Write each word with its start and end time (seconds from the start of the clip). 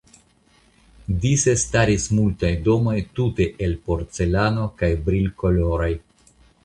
Dise 1.25 1.53
staris 1.63 2.07
multaj 2.19 2.51
domoj 2.69 2.95
tute 3.19 3.47
el 3.67 3.77
porcelano 3.91 4.67
kaj 4.81 4.91
brilkoloraj. 5.11 5.93